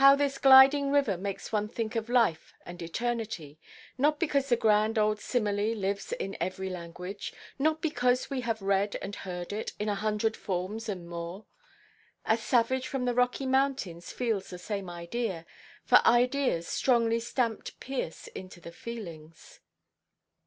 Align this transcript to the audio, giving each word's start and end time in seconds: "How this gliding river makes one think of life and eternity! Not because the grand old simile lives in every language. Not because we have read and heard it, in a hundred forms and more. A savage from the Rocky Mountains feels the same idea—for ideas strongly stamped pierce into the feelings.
"How 0.00 0.16
this 0.16 0.38
gliding 0.38 0.90
river 0.90 1.18
makes 1.18 1.52
one 1.52 1.68
think 1.68 1.94
of 1.94 2.08
life 2.08 2.54
and 2.64 2.80
eternity! 2.80 3.60
Not 3.98 4.18
because 4.18 4.48
the 4.48 4.56
grand 4.56 4.96
old 4.98 5.20
simile 5.20 5.74
lives 5.76 6.12
in 6.12 6.38
every 6.40 6.70
language. 6.70 7.34
Not 7.58 7.82
because 7.82 8.30
we 8.30 8.40
have 8.40 8.62
read 8.62 8.96
and 9.02 9.14
heard 9.14 9.52
it, 9.52 9.74
in 9.78 9.90
a 9.90 9.94
hundred 9.94 10.38
forms 10.38 10.88
and 10.88 11.06
more. 11.06 11.44
A 12.24 12.38
savage 12.38 12.88
from 12.88 13.04
the 13.04 13.12
Rocky 13.12 13.44
Mountains 13.44 14.10
feels 14.10 14.48
the 14.48 14.58
same 14.58 14.88
idea—for 14.88 15.98
ideas 16.06 16.66
strongly 16.66 17.20
stamped 17.20 17.78
pierce 17.78 18.28
into 18.28 18.58
the 18.58 18.72
feelings. 18.72 19.60